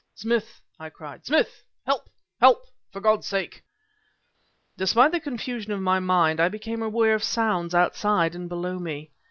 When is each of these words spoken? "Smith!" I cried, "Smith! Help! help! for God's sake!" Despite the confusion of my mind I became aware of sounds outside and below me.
"Smith!" 0.15 0.61
I 0.79 0.89
cried, 0.89 1.27
"Smith! 1.27 1.63
Help! 1.85 2.09
help! 2.39 2.63
for 2.91 2.99
God's 3.01 3.27
sake!" 3.27 3.61
Despite 4.75 5.11
the 5.11 5.19
confusion 5.19 5.71
of 5.73 5.79
my 5.79 5.99
mind 5.99 6.39
I 6.39 6.49
became 6.49 6.81
aware 6.81 7.13
of 7.13 7.23
sounds 7.23 7.75
outside 7.75 8.33
and 8.33 8.49
below 8.49 8.79
me. 8.79 9.11